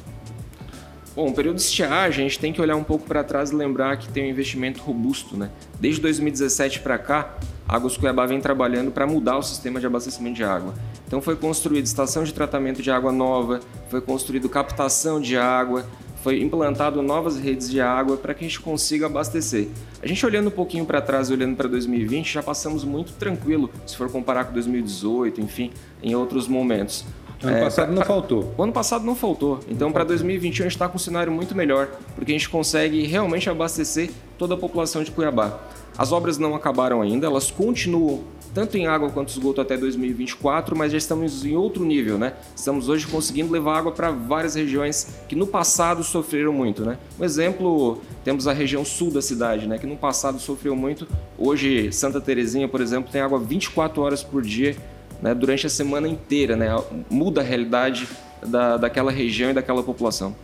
Bom, 1.17 1.29
o 1.29 1.33
período 1.33 1.55
de 1.55 1.63
estiagem, 1.63 2.27
a 2.27 2.29
gente 2.29 2.37
tem 2.37 2.53
que 2.53 2.61
olhar 2.61 2.75
um 2.75 2.83
pouco 2.83 3.07
para 3.07 3.23
trás 3.23 3.49
e 3.49 3.55
lembrar 3.55 3.97
que 3.97 4.07
tem 4.07 4.25
um 4.25 4.29
investimento 4.29 4.83
robusto, 4.83 5.35
né? 5.35 5.49
Desde 5.79 5.99
2017 5.99 6.81
para 6.81 6.99
cá, 6.99 7.39
a 7.67 7.75
Águas 7.75 7.97
Cuiabá 7.97 8.27
vem 8.27 8.39
trabalhando 8.39 8.91
para 8.91 9.07
mudar 9.07 9.35
o 9.35 9.41
sistema 9.41 9.79
de 9.79 9.87
abastecimento 9.87 10.35
de 10.35 10.43
água. 10.43 10.75
Então 11.07 11.19
foi 11.19 11.35
construída 11.35 11.87
estação 11.87 12.23
de 12.23 12.31
tratamento 12.31 12.83
de 12.83 12.91
água 12.91 13.11
nova, 13.11 13.61
foi 13.89 13.99
construído 13.99 14.47
captação 14.47 15.19
de 15.19 15.35
água, 15.35 15.87
foi 16.21 16.39
implantado 16.39 17.01
novas 17.01 17.39
redes 17.39 17.67
de 17.67 17.81
água 17.81 18.15
para 18.15 18.35
que 18.35 18.45
a 18.45 18.47
gente 18.47 18.59
consiga 18.59 19.07
abastecer. 19.07 19.69
A 20.03 20.05
gente 20.05 20.23
olhando 20.23 20.49
um 20.49 20.51
pouquinho 20.51 20.85
para 20.85 21.01
trás 21.01 21.31
olhando 21.31 21.55
para 21.55 21.67
2020, 21.67 22.31
já 22.31 22.43
passamos 22.43 22.83
muito 22.83 23.13
tranquilo, 23.13 23.71
se 23.87 23.97
for 23.97 24.07
comparar 24.11 24.45
com 24.45 24.53
2018, 24.53 25.41
enfim, 25.41 25.71
em 26.03 26.13
outros 26.13 26.47
momentos. 26.47 27.03
Ano 27.43 27.55
É, 27.57 27.61
passado 27.61 27.85
pra- 27.87 27.95
não 27.95 28.03
faltou. 28.03 28.53
o 28.57 28.63
ano 28.63 28.73
passado 28.73 29.05
não 29.05 29.15
faltou. 29.15 29.59
Então, 29.69 29.91
para 29.91 30.03
2021, 30.03 30.63
a 30.63 30.67
gente 30.69 30.75
está 30.75 30.87
com 30.89 30.95
um 30.95 30.99
cenário 30.99 31.31
muito 31.31 31.53
melhor, 31.55 31.87
porque 32.15 32.31
a 32.31 32.35
gente 32.35 32.49
consegue 32.49 33.05
realmente 33.05 33.49
abastecer 33.49 34.09
toda 34.37 34.55
a 34.55 34.57
população 34.57 35.03
de 35.03 35.11
Cuiabá. 35.11 35.59
As 35.97 36.11
obras 36.11 36.37
não 36.37 36.55
acabaram 36.55 37.01
ainda, 37.01 37.27
elas 37.27 37.49
continuam 37.51 38.21
tanto 38.53 38.75
em 38.75 38.87
água 38.87 39.09
quanto 39.11 39.29
esgoto 39.29 39.61
até 39.61 39.77
2024, 39.77 40.75
mas 40.75 40.91
já 40.91 40.97
estamos 40.97 41.45
em 41.45 41.55
outro 41.55 41.83
nível, 41.85 42.17
né? 42.17 42.33
Estamos 42.55 42.89
hoje 42.89 43.05
conseguindo 43.05 43.51
levar 43.51 43.77
água 43.77 43.91
para 43.91 44.09
várias 44.09 44.55
regiões 44.55 45.07
que 45.27 45.35
no 45.35 45.45
passado 45.45 46.03
sofreram 46.03 46.51
muito, 46.53 46.83
né? 46.83 46.97
Um 47.19 47.23
exemplo, 47.23 48.01
temos 48.23 48.47
a 48.47 48.53
região 48.53 48.83
sul 48.83 49.11
da 49.11 49.21
cidade, 49.21 49.67
né? 49.67 49.77
Que 49.77 49.85
no 49.85 49.95
passado 49.95 50.39
sofreu 50.39 50.75
muito. 50.75 51.07
Hoje, 51.37 51.91
Santa 51.91 52.19
Terezinha, 52.19 52.67
por 52.67 52.81
exemplo, 52.81 53.11
tem 53.11 53.21
água 53.21 53.37
24 53.39 54.01
horas 54.01 54.23
por 54.23 54.41
dia 54.41 54.75
né, 55.21 55.33
durante 55.33 55.65
a 55.65 55.69
semana 55.69 56.07
inteira, 56.07 56.55
né? 56.55 56.67
Muda 57.09 57.41
a 57.41 57.43
realidade 57.43 58.07
da, 58.45 58.77
daquela 58.77 59.11
região 59.11 59.51
e 59.51 59.53
daquela 59.53 59.83
população. 59.83 60.35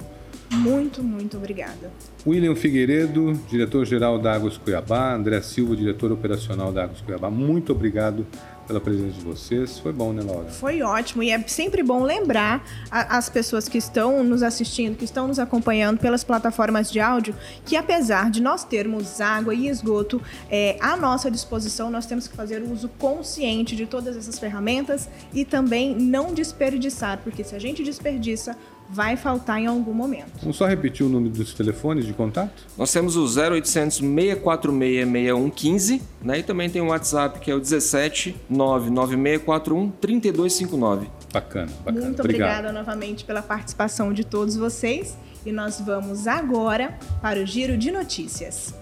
Muito, 0.51 1.01
muito 1.03 1.37
obrigada. 1.37 1.91
William 2.25 2.55
Figueiredo, 2.55 3.33
diretor-geral 3.49 4.19
da 4.19 4.33
Águas 4.33 4.55
Cuiabá, 4.55 5.15
André 5.15 5.41
Silva, 5.41 5.75
diretor 5.75 6.11
operacional 6.11 6.71
da 6.71 6.83
Águas 6.83 7.01
Cuiabá, 7.01 7.29
muito 7.29 7.71
obrigado 7.71 8.25
pela 8.67 8.79
presença 8.79 9.13
de 9.13 9.21
vocês. 9.25 9.79
Foi 9.79 9.91
bom, 9.93 10.13
né, 10.13 10.21
Laura? 10.23 10.49
Foi 10.49 10.81
ótimo 10.81 11.21
e 11.23 11.31
é 11.31 11.39
sempre 11.47 11.83
bom 11.83 12.03
lembrar 12.03 12.65
a- 12.89 13.17
as 13.17 13.29
pessoas 13.29 13.67
que 13.67 13.77
estão 13.77 14.23
nos 14.23 14.41
assistindo, 14.43 14.95
que 14.97 15.05
estão 15.05 15.27
nos 15.27 15.39
acompanhando 15.39 15.99
pelas 15.99 16.23
plataformas 16.23 16.91
de 16.91 16.99
áudio, 16.99 17.35
que 17.65 17.75
apesar 17.75 18.29
de 18.31 18.41
nós 18.41 18.63
termos 18.63 19.19
água 19.21 19.53
e 19.53 19.67
esgoto 19.67 20.21
é, 20.49 20.77
à 20.79 20.95
nossa 20.95 21.29
disposição, 21.29 21.89
nós 21.91 22.05
temos 22.05 22.27
que 22.27 22.35
fazer 22.35 22.61
o 22.61 22.71
uso 22.71 22.89
consciente 22.99 23.75
de 23.75 23.85
todas 23.85 24.15
essas 24.17 24.39
ferramentas 24.39 25.09
e 25.33 25.43
também 25.45 25.95
não 25.95 26.33
desperdiçar, 26.33 27.19
porque 27.23 27.43
se 27.43 27.55
a 27.55 27.59
gente 27.59 27.83
desperdiça, 27.83 28.55
vai 28.89 29.17
faltar 29.17 29.59
em 29.59 29.67
algum 29.67 29.93
momento. 29.93 30.31
Vamos 30.41 30.57
só 30.57 30.67
repetir 30.67 31.05
o 31.05 31.09
número 31.09 31.33
dos 31.33 31.53
telefones 31.53 32.05
de 32.05 32.13
contato? 32.13 32.63
Nós 32.77 32.91
temos 32.91 33.15
o 33.15 33.23
0800 33.25 33.97
646 33.97 35.05
6115, 35.05 36.01
né? 36.21 36.39
E 36.39 36.43
também 36.43 36.69
tem 36.69 36.81
o 36.81 36.87
WhatsApp 36.87 37.39
que 37.39 37.49
é 37.49 37.55
o 37.55 37.59
17 37.59 38.35
99641 38.49 39.91
3259. 39.91 41.07
Bacana, 41.31 41.71
bacana. 41.83 42.05
Muito 42.05 42.19
Obrigado. 42.19 42.49
obrigada 42.49 42.71
novamente 42.71 43.25
pela 43.25 43.41
participação 43.41 44.13
de 44.13 44.23
todos 44.23 44.55
vocês 44.55 45.17
e 45.45 45.51
nós 45.51 45.79
vamos 45.79 46.27
agora 46.27 46.97
para 47.21 47.39
o 47.39 47.45
giro 47.45 47.77
de 47.77 47.91
notícias. 47.91 48.73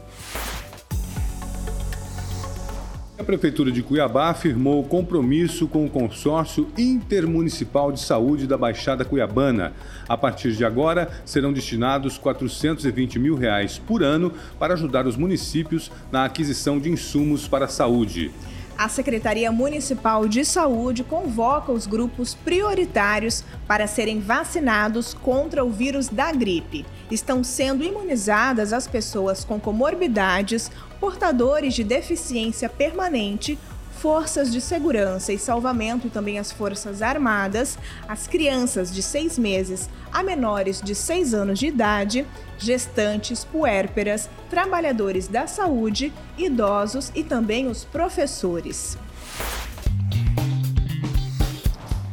A 3.21 3.23
Prefeitura 3.23 3.71
de 3.71 3.83
Cuiabá 3.83 4.31
afirmou 4.31 4.83
compromisso 4.83 5.67
com 5.67 5.85
o 5.85 5.89
Consórcio 5.89 6.67
Intermunicipal 6.75 7.91
de 7.91 7.99
Saúde 7.99 8.47
da 8.47 8.57
Baixada 8.57 9.05
Cuiabana. 9.05 9.73
A 10.09 10.17
partir 10.17 10.53
de 10.53 10.65
agora, 10.65 11.07
serão 11.23 11.53
destinados 11.53 12.17
420 12.17 13.19
mil 13.19 13.35
reais 13.35 13.77
por 13.77 14.01
ano 14.01 14.33
para 14.57 14.73
ajudar 14.73 15.05
os 15.05 15.15
municípios 15.15 15.91
na 16.11 16.25
aquisição 16.25 16.79
de 16.79 16.89
insumos 16.89 17.47
para 17.47 17.65
a 17.65 17.67
saúde. 17.67 18.31
A 18.75 18.89
Secretaria 18.89 19.51
Municipal 19.51 20.27
de 20.27 20.43
Saúde 20.43 21.03
convoca 21.03 21.71
os 21.71 21.85
grupos 21.85 22.33
prioritários 22.33 23.43
para 23.67 23.85
serem 23.85 24.19
vacinados 24.19 25.13
contra 25.13 25.63
o 25.63 25.69
vírus 25.69 26.09
da 26.09 26.31
gripe. 26.31 26.83
Estão 27.11 27.43
sendo 27.43 27.83
imunizadas 27.83 28.71
as 28.71 28.87
pessoas 28.87 29.43
com 29.43 29.59
comorbidades, 29.59 30.71
portadores 30.99 31.73
de 31.73 31.83
deficiência 31.83 32.69
permanente, 32.69 33.59
forças 34.01 34.51
de 34.51 34.59
segurança 34.59 35.31
e 35.31 35.37
salvamento 35.37 36.07
e 36.07 36.09
também 36.09 36.39
as 36.39 36.51
forças 36.51 37.03
armadas, 37.03 37.77
as 38.07 38.25
crianças 38.25 38.91
de 38.91 39.03
seis 39.03 39.37
meses 39.37 39.87
a 40.11 40.23
menores 40.23 40.81
de 40.81 40.95
seis 40.95 41.33
anos 41.33 41.59
de 41.59 41.67
idade, 41.67 42.25
gestantes, 42.57 43.45
puérperas, 43.45 44.29
trabalhadores 44.49 45.27
da 45.27 45.47
saúde, 45.47 46.11
idosos 46.37 47.11
e 47.13 47.23
também 47.23 47.67
os 47.67 47.83
professores. 47.85 48.97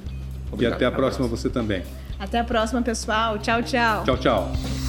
Obrigado, 0.52 0.72
e 0.72 0.76
até 0.76 0.86
a 0.86 0.92
próxima 0.92 1.26
você 1.26 1.50
também. 1.50 1.82
Até 2.18 2.38
a 2.38 2.44
próxima, 2.44 2.80
pessoal. 2.82 3.38
Tchau, 3.38 3.62
tchau. 3.62 4.04
Tchau, 4.04 4.16
tchau. 4.18 4.85